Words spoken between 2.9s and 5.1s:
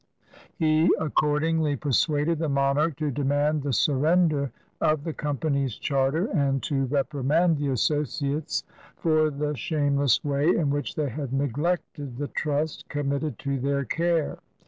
to demand the surrender of